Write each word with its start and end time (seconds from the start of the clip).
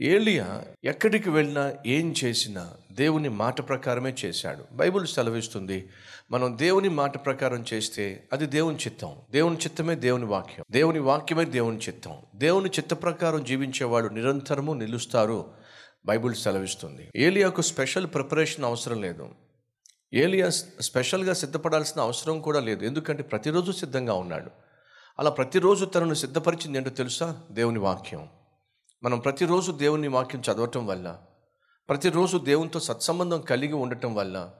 ఏలియా 0.00 0.64
ఎక్కడికి 0.84 1.30
వెళ్ళినా 1.30 1.74
ఏం 1.86 2.14
చేసినా 2.24 2.70
దేవుని 2.92 3.28
మాట 3.28 3.68
ప్రకారమే 3.68 4.14
చేశాడు. 4.24 4.64
బైబిల్ 4.72 5.06
సెలవిస్తుంది 5.06 5.88
మనం 6.30 6.58
దేవుని 6.58 6.88
మాట 6.88 7.24
ప్రకారం 7.24 7.64
చేస్తే 7.74 8.28
అది 8.32 8.46
దేవుని 8.46 8.76
చిత్తం. 8.76 9.16
దేవుని 9.30 9.56
చిత్తమే 9.56 9.94
దేవుని 9.94 10.24
వాక్యం. 10.24 10.64
దేవుని 10.70 10.98
వాక్యమే 10.98 11.44
దేవుని 11.44 11.78
చిత్తం. 11.78 12.16
దేవుని 12.34 12.70
చిత్త 12.70 12.94
ప్రకారం 12.94 13.44
జీవించేవాడు 13.44 14.08
నిరంతరము 14.08 14.72
నిలుస్తారు. 14.72 15.50
బైబిల్ 16.06 16.34
సెలవిస్తుంది. 16.34 17.08
ఏలియాకు 17.16 17.62
స్పెషల్ 17.62 18.06
ప్రిపరేషన్ 18.06 18.64
అవసరం 18.64 19.00
లేదు. 19.00 19.28
ఏలియా 20.14 20.50
స్పెషల్గా 20.80 21.32
సిద్ధపడాల్సిన 21.32 22.00
అవసరం 22.00 22.40
కూడా 22.40 22.60
లేదు. 22.60 22.84
ఎందుకంటే 22.84 23.22
ప్రతిరోజు 23.22 23.72
సిద్ధంగా 23.72 24.14
ఉన్నాడు. 24.14 24.50
అలా 25.18 25.30
ప్రతిరోజు 25.30 25.84
తనను 25.84 26.14
సిద్ధపరిచింది 26.14 26.78
ఏంటో 26.78 26.90
తెలుసా? 26.90 27.40
దేవుని 27.50 27.78
వాక్యం. 27.78 28.28
మనం 29.02 29.18
ప్రతిరోజు 29.18 29.72
దేవుని 29.72 30.08
వాక్యం 30.08 30.40
చదవటం 30.40 30.86
వల్ల 30.86 31.18
ప్రతిరోజు 31.88 32.38
దేవునితో 32.38 32.80
సత్సంబంధం 32.80 33.40
కలిగి 33.40 33.72
ఉండటం 33.72 34.14
వల్ల 34.14 34.50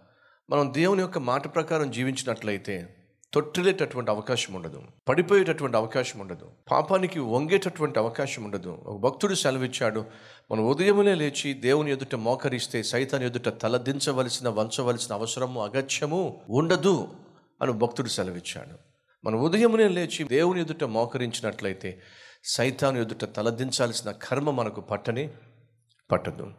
మనం 0.51 0.75
దేవుని 0.75 1.01
యొక్క 1.01 1.19
మాట 1.19 1.55
ప్రకారం 1.55 1.91
జీవించినట్లయితే 1.91 2.95
తొట్టిలేటటువంటి 3.35 4.11
అవకాశం 4.11 4.55
ఉండదు 4.55 4.83
పడిపోయేటటువంటి 5.09 5.77
అవకాశం 5.77 6.21
ఉండదు 6.21 6.51
పాపానికి 6.71 7.19
వంగేటటువంటి 7.21 7.99
అవకాశం 7.99 8.45
ఉండదు. 8.45 8.69
ఒక 8.69 9.01
భక్తుడు 9.01 9.35
సెలవిచ్చాడు 9.35 10.05
మనం 10.51 10.67
ఉదయమునే 10.67 11.15
లేచి 11.15 11.55
దేవుని 11.55 11.93
ఎదుట 11.93 12.15
మోకరిస్తే 12.15 12.83
సైతాన్ని 12.83 13.29
ఎదుట 13.29 13.49
తలదించవలసిన 13.49 14.49
వంచవలసిన 14.49 15.15
అవసరము 15.15 15.65
అగత్యము 15.65 16.41
ఉండదు 16.51 17.09
అని 17.63 17.73
భక్తుడు 17.73 18.09
సెలవిచ్చాడు. 18.09 18.79
మనం 19.25 19.39
ఉదయమునే 19.39 19.89
లేచి 19.89 20.25
దేవుని 20.25 20.61
ఎదుట 20.61 20.85
మోకరించినట్లయితే 20.85 22.03
సైతాను 22.45 22.99
ఎదుట 22.99 23.25
తలదించాల్సిన 23.25 24.11
కర్మ 24.11 24.51
మనకు 24.51 24.81
పట్టని 24.81 25.29
పట్టదు. 26.11 26.53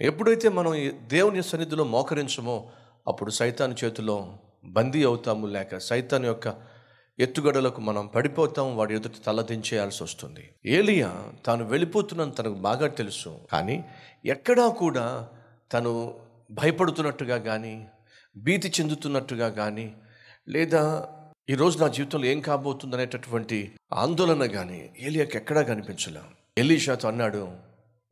ఎప్పుడైతే 0.00 0.48
మనం 0.48 0.74
ఈ 0.74 0.90
దేవుని 0.90 1.42
సన్నిధిలో 1.42 1.84
మోకరించమో 1.84 2.70
అప్పుడు 3.08 3.30
సైతాను 3.30 3.76
చేతిలో 3.84 4.38
బందీ 4.64 5.04
అవుతాము 5.04 5.46
లేక 5.46 5.78
సైతాన్ 5.78 6.24
యొక్క 6.24 6.54
ఎత్తుగడలకు 7.18 7.80
మనం 7.80 8.06
పడిపోతాం 8.06 8.76
వాడి 8.76 8.94
ఎదుట 8.94 9.12
తలదించేయాల్సి 9.26 10.02
వస్తుంది. 10.02 10.54
ఏలియా 10.66 11.24
తాను 11.46 11.64
వెళ్ళిపోతున్నాను 11.64 12.30
తనకు 12.30 12.54
బాగా 12.54 12.86
తెలుసు 12.86 13.38
కానీ 13.52 13.84
ఎక్కడా 14.26 14.68
కూడా 14.68 15.28
తను 15.72 16.20
భయపడుతున్నట్టుగా 16.50 17.38
కానీ 17.38 17.88
భీతి 18.36 18.68
చెందుతున్నట్టుగా 18.68 19.48
కానీ 19.48 19.94
లేదా 20.48 21.08
ఈరోజు 21.50 21.78
నా 21.78 21.88
జీవితంలో 21.88 22.26
ఏం 22.26 22.40
కాబోతుంది 22.40 22.96
అనేటటువంటి 22.96 23.72
ఆందోళన 23.92 24.46
కానీ 24.46 24.90
ఏలియాకి 25.00 25.36
ఎక్కడా 25.36 25.62
కనిపించలే. 25.62 26.20
ఎలీషాతో 26.58 27.08
అన్నాడు 27.08 27.48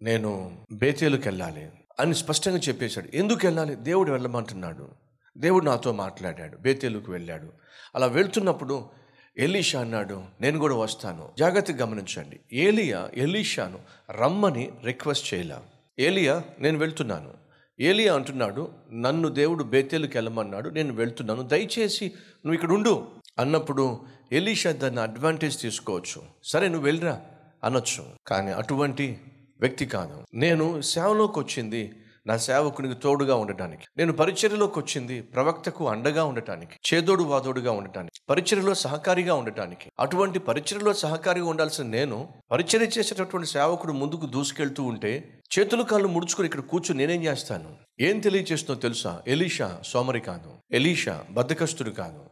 నేను 0.03 0.59
బేతేలుకి 0.73 1.29
వెళ్ళాలి 1.29 1.69
అని 2.01 2.15
స్పష్టంగా 2.15 2.59
చెప్పేశాడు. 2.59 3.17
ఎందుకు 3.17 3.41
వెళ్ళాలి 3.45 3.75
దేవుడు 3.75 4.13
వెళ్ళమంటున్నాడు. 4.13 4.89
దేవుడు 5.39 5.65
నాతో 5.65 5.93
మాట్లాడాడు. 5.93 6.57
బేతేలుకు 6.57 7.13
వెళ్ళాడు. 7.13 7.53
అలా 7.95 8.07
వెళ్తున్నప్పుడు 8.07 8.89
ఎలీషా 9.39 9.81
అన్నాడు 9.81 10.23
నేను 10.41 10.59
కూడా 10.59 10.75
వస్తాను. 10.75 11.29
జాగ్రత్తగా 11.39 11.87
గమనించండి. 11.87 12.41
ఏలియా 12.53 13.11
ఎలీషాను 13.15 13.79
రమ్మని 14.11 14.71
రిక్వెస్ట్ 14.85 15.35
చేయలే. 15.35 15.57
ఏలియా 15.99 16.43
నేను 16.61 16.79
వెళ్తున్నాను. 16.79 17.35
ఏలియా 17.81 18.15
అంటున్నాడు 18.15 18.71
నన్ను 18.93 19.29
దేవుడు 19.29 19.65
బేతేలుకి 19.65 20.17
వెళ్ళమన్నాడు 20.17 20.71
నేను 20.71 20.95
వెళ్తున్నాను. 20.95 21.43
దయచేసి 21.43 22.05
నువ్వు 22.07 22.53
ఇక్కడ 22.53 22.73
ఉండు. 22.73 23.07
అన్నప్పుడు 23.39 24.01
ఎలీషా 24.33 24.73
దాన్ని 24.73 25.01
అడ్వాంటేజ్ 25.01 25.61
తీసుకోవచ్చు. 25.61 26.23
సరే 26.45 26.69
నువ్వు 26.69 26.85
వెళ్ళరా 26.85 27.21
అనొచ్చు. 27.65 28.05
కానీ 28.27 28.51
అటువంటి 28.51 29.21
వ్యక్తి 29.61 29.87
కాదు. 29.87 30.25
నేను 30.35 30.81
సేవలోకి 30.81 31.39
వచ్చింది 31.39 31.93
నా 32.27 32.37
సేవకునికి 32.37 32.95
తోడుగా 32.95 33.35
ఉండటానికి. 33.35 33.83
నేను 33.97 34.13
పరిచర్యలోకి 34.13 34.79
వచ్చింది 34.79 35.23
ప్రవక్తకు 35.23 35.89
అండగా 35.89 36.25
ఉండటానికి 36.25 36.95
చేదోడు 36.95 37.23
వాదోడుగా 37.23 37.73
ఉండటానికి 37.73 38.21
పరిచర్యలో 38.31 38.75
సహకారిగా 38.75 39.35
ఉండటానికి. 39.35 39.91
అటువంటి 40.01 40.39
పరిచర్యలో 40.39 40.93
సహకారిగా 40.93 41.47
ఉండాల్సిన 41.47 41.87
నేను 41.87 42.29
పరిచర్య 42.51 42.87
చేసేటటువంటి 42.99 43.49
సేవకుడు 43.49 43.93
ముందుకు 43.93 44.27
దూసుకెళ్తూ 44.27 44.83
ఉంటే 44.83 45.41
చేతులు 45.59 45.83
కాళ్ళు 45.83 46.09
ముడుచుకొని 46.09 46.47
ఇక్కడ 46.47 46.61
కూర్చుని 46.61 47.07
నేనేం 47.07 47.25
చేస్తాను? 47.25 47.77
ఏం 48.01 48.21
తెలియచేస్తుందో 48.21 48.81
తెలుసా? 48.81 49.23
ఎలీషా 49.27 49.79
సోమరి 49.85 50.21
కాదు. 50.21 50.51
ఎలీషా 50.73 51.25
బద్దకస్తుడు 51.31 51.91
కాదు. 51.91 52.25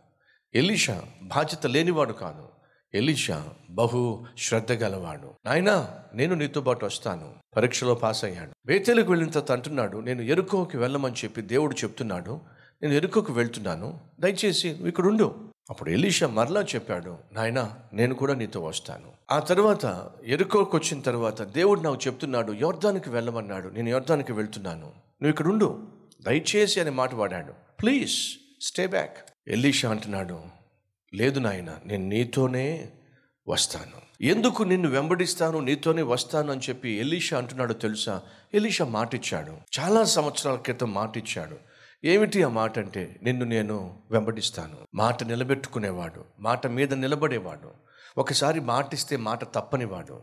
ఎలీషా 0.56 1.02
బాధ్యత 1.22 1.66
లేనివాడు 1.66 2.12
కాదు. 2.12 2.48
ఎలీషా 2.94 3.48
బహు 3.70 4.26
శ్రద్ధ 4.38 4.72
గలవాడు. 4.72 5.34
నాయనా 5.46 5.88
నేను 6.14 6.34
నీతో 6.34 6.60
పాటు 6.60 6.86
వస్తాను. 6.86 7.34
పరీక్షలో 7.56 7.94
పాస్ 7.94 8.24
అయ్యాడు. 8.24 8.50
బేతేలకు 8.66 9.08
వెళ్ళిన 9.08 9.30
తర్వాత 9.30 9.52
అంటున్నాడు 9.52 9.98
నేను 9.98 10.22
ఎరుకోకి 10.22 10.76
వెళ్ళమని 10.76 11.14
చెప్పి 11.14 11.42
దేవుడు 11.42 11.74
చెప్తున్నాడు. 11.74 12.40
నేను 12.82 12.94
ఎరుకోకు 12.94 13.32
వెళ్తున్నాను. 13.32 14.00
దయచేసి 14.20 14.68
నువ్వు 14.70 14.88
ఇక్కడ 14.88 15.06
ఉండు 15.06 15.34
అప్పుడు 15.70 15.90
ఎలీషా 15.90 16.26
మరలా 16.26 16.60
చెప్పాడు 16.60 17.16
నాయనా 17.32 17.74
నేను 17.92 18.14
కూడా 18.14 18.34
నీతో 18.34 18.60
వస్తాను. 18.60 19.12
ఆ 19.30 19.38
తర్వాత 19.38 20.10
ఎరుకోకు 20.26 20.76
వచ్చిన 20.76 21.00
తర్వాత 21.00 21.42
దేవుడు 21.42 21.80
నాకు 21.80 21.98
చెప్తున్నాడు 22.06 22.52
యోర్ధానికి 22.52 23.10
వెళ్ళమన్నాడు. 23.10 23.68
నేను 23.68 23.88
యోర్ధానికి 23.88 24.32
వెళ్తున్నాను. 24.32 24.86
నువ్వు 24.86 25.28
ఇక్కడ 25.28 25.46
ఉండు 25.46 25.88
దయచేసి 26.22 26.80
అనే 26.80 26.90
మాట 26.90 27.14
వాడాడు. 27.14 27.52
Please 27.82 28.14
stay 28.60 28.86
back. 28.86 29.18
ఎలీషా 29.48 29.90
అంటున్నాడు 29.90 30.40
లేదు 31.14 31.40
నాయన 31.40 31.78
నేను 31.86 32.08
నీతోనే 32.08 32.88
వస్తాను. 33.48 34.24
ఎందుకు 34.24 34.62
నిన్ను 34.62 34.88
వెంబడిస్తాను? 34.88 35.60
నీతోనే 35.60 36.02
వస్తాను 36.02 36.52
అని 36.52 36.60
చెప్పి 36.60 36.90
ఎలీషా 36.90 37.38
అంటున్నాడు 37.38 37.72
తెలుసా? 37.72 38.22
ఎలీషా 38.54 38.84
మాట 38.84 39.14
ఇచ్చాడు 39.14 39.80
చాలా 39.80 40.04
సంవత్సరాల 40.04 40.56
క్రితం 40.56 40.94
మాట 40.94 41.16
ఇచ్చాడు 41.16 41.56
ఏమిటి 42.04 42.42
ఆ 42.42 42.48
మాట 42.48 42.78
అంటే 42.78 43.20
నిన్ను 43.22 43.44
నేను 43.44 44.02
వెంబడిస్తాను. 44.10 44.76
మాట 44.94 45.24
నిలబెట్టుకునేవాడు 45.24 46.24
మాట 46.40 46.66
మీద 46.66 46.94
నిలబడేవాడు. 46.94 47.70
ఒకసారి 48.18 48.60
మాటిస్తే 48.60 49.16
మాట 49.16 49.44
తప్పనివాడు. 49.44 50.22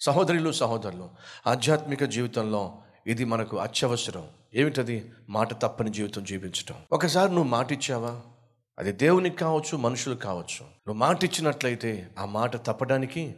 సహోదరులు 0.00 0.52
సహోదరులు 0.52 1.10
ఆధ్యాత్మిక 1.46 2.04
జీవితంలో 2.04 2.78
ఇది 3.06 3.24
మనకు 3.24 3.58
అత్యవసరం. 3.58 4.26
ఏమిటది? 4.54 5.10
మాట 5.28 5.52
తప్పని 5.52 5.90
జీవితం 5.90 6.24
జీవించటం. 6.24 6.74
ఒకసారి 6.92 7.30
నువ్వు 7.30 7.48
మాట 7.48 7.72
ఇచ్చావా 7.72 8.20
అది 8.78 8.92
దేవునికి 8.92 9.36
కావచ్చు 9.36 9.76
మనుషులకు 9.76 10.18
కావచ్చు. 10.18 10.62
నువ్వు 10.62 10.94
మాట 10.94 11.24
ఇచ్చినట్లయితే 11.24 12.08
ఆ 12.18 12.24
మాట 12.24 12.56
తప్పడానికి 12.56 13.34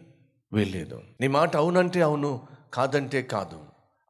వీల్లేదు. 0.52 1.00
నీ 1.20 1.28
మాట 1.28 1.56
అవునంటే 1.56 2.02
అవును 2.02 2.46
కాదంటే 2.74 3.22
కాదు. 3.22 3.60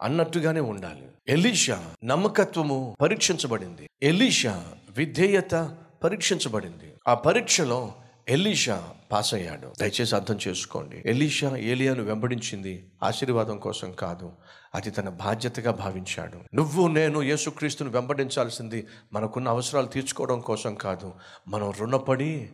అన్నట్టుగానే 0.03 0.61
ఉండాలి. 0.61 1.09
ఎలీషా 1.29 1.95
నమ్మకత్వము 2.05 2.97
పరీక్షించబడింది. 3.01 3.91
ఎలీషా 4.03 4.65
విధేయత 4.97 5.77
పరీక్షించబడింది. 6.05 6.93
ఆ 7.09 7.15
పరీక్షలో 7.15 7.93
ఎలీషా 8.29 8.91
పాస్ 9.13 9.35
అయ్యాడు. 9.35 9.73
దయచేసి 9.81 10.17
అర్థం 10.17 10.39
చేసుకోండి. 10.49 11.03
ఎలీషా 11.07 11.57
ఏలియాను 11.57 12.03
వెంబడించింది 12.03 12.91
ఆశీర్వాదం 13.03 13.59
కోసం 13.59 13.93
కాదు 13.93 14.33
అది 14.75 14.91
తన 14.91 15.09
బాధ్యతగా 15.09 15.71
భావించాడు. 15.71 16.57
నువ్వు 16.57 16.89
నేను 16.89 17.23
యేసుక్రీస్తును 17.23 17.91
వెంబడించాల్సింది 17.91 18.87
మనకున్న 19.13 19.49
అవసరాలు 19.49 19.87
తీర్చుకోవడం 19.87 20.41
కోసం 20.41 20.75
కాదు 20.75 21.13
మనం 21.49 21.71
రుణపడి 21.71 22.51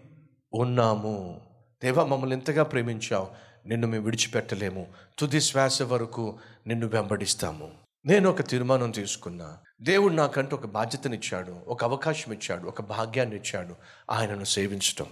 ఉన్నాము. 0.55 1.41
దేవా 1.83 2.05
మమ్మల్ని 2.05 2.37
ఎంతగా 2.37 2.63
ప్రేమించావు? 2.63 3.29
నిన్ను 3.69 3.89
మేము 3.89 4.05
విడిచిపెట్టలేము. 4.05 4.87
తుది 5.19 5.41
శ్వాస 5.41 5.83
వరకు 5.83 6.39
నిన్ను 6.67 6.87
వెంబడిస్తాము. 6.87 7.71
నేను 8.07 8.31
ఒక 8.31 8.43
తీర్మానం 8.43 8.91
తీసుకున్నా. 8.91 9.59
దేవుడు 9.83 10.13
నాకంటూ 10.13 10.57
ఒక 10.57 10.67
బాధ్యతనిచ్చాడు 10.67 11.57
ఒక 11.69 11.85
అవకాశం 11.85 12.33
ఇచ్చాడు 12.33 12.69
ఒక 12.69 12.83
భాగ్యాన్ని 12.83 13.37
ఇచ్చాడు 13.37 13.75
ఆయనను 14.11 14.45
సేవించటం. 14.45 15.07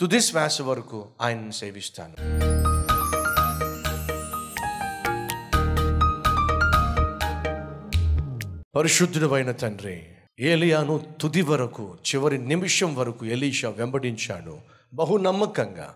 తుది 0.00 0.20
శ్వాస 0.20 0.60
వరకు 0.60 1.08
ఆయనను 1.20 1.50
సేవిస్తాను. 1.50 2.14
పరిశుద్ధుడైన 8.76 9.52
తండ్రి 9.52 10.06
ఏలియాను 10.40 11.06
తుది 11.20 11.42
వరకు 11.42 11.98
చివరి 12.06 12.38
నిమిషం 12.38 12.94
వరకు 12.94 13.26
ఎలీషా 13.26 13.70
వెంబడించాడు. 13.70 14.58
బహు 14.94 15.16
నమ్మకంగా. 15.16 15.94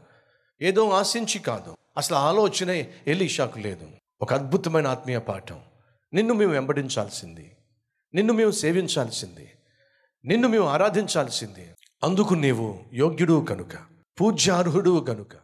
ఏదో 0.63 0.91
ఆశించి 0.91 1.39
కాదు. 1.39 1.77
అసలు 1.97 2.17
ఆలోచనే 2.17 2.91
ఎలీషాకు 3.07 3.59
లేదు. 3.59 3.87
ఒక 4.23 4.35
అద్భుతమైన 4.35 4.87
ఆత్మీయ 4.87 5.19
పాఠం. 5.19 5.61
నిన్ను 6.13 6.35
మేము 6.35 6.53
వెంబడించాల్సింది. 6.53 7.57
నిన్ను 8.15 8.33
మేము 8.33 8.51
సేవించాల్సింది. 8.51 9.51
నిన్ను 10.25 10.49
మేము 10.49 10.65
ఆరాధించాల్సింది. 10.65 11.71
అందుకు 12.05 12.35
నీవు 12.35 12.81
యోగ్యుడు 12.93 13.47
కనుక. 13.49 13.92
పూజ్యార్హుడు 14.21 15.05
కనుక 15.09 15.37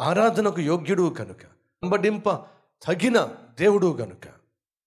ఆరాధనకు 0.00 0.60
యోగ్యుడు 0.60 1.14
కనుక 1.18 1.44
అంబడింప 1.82 2.30
తగిన 2.82 3.28
దేవుడు 3.60 3.96
కనుక 4.00 4.28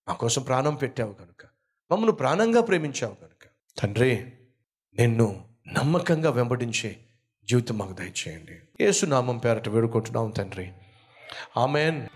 మా 0.07 0.13
కోసం 0.13 0.41
ప్రాణం 0.41 0.75
పెట్టావు 0.75 1.13
కనుక 1.13 1.45
మమ్మల్ని 1.91 2.15
ప్రాణంగా 2.15 2.61
ప్రేమించావు 2.61 3.13
కనుక 3.13 3.49
తండ్రి 3.81 4.33
నిన్ను 4.99 5.45
నమ్మకంగా 5.67 6.29
వెంబడించే 6.29 6.95
జీవితం 7.49 7.77
మాకు 7.77 7.93
దయచేయండి. 7.93 8.83
ఏసునామం 8.83 9.25
నామం 9.25 9.37
పేరట 9.37 9.69
వేడుకుంటున్నాం 9.69 10.29
తండ్రి. 10.29 10.73
ఆమెన్. 11.57 12.07